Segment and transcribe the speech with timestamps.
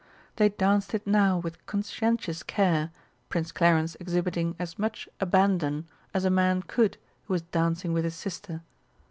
[0.37, 2.89] They danced it now with conscientious care,
[3.29, 8.15] Prince Clarence exhibiting as much abandon as a man could who was dancing with his
[8.15, 8.63] sister.